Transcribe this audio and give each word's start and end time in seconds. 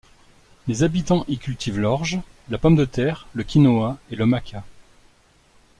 Les 0.67 0.81
habitants 0.81 1.25
y 1.27 1.37
cultivent 1.37 1.79
l'orge, 1.79 2.19
la 2.49 2.57
pomme 2.57 2.75
de 2.75 2.85
terre, 2.85 3.27
le 3.35 3.43
quinoa 3.43 3.99
et 4.09 4.15
le 4.15 4.25
maca. 4.25 4.63